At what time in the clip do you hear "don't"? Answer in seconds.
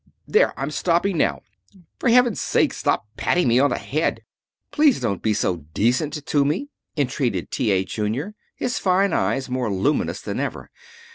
4.99-5.21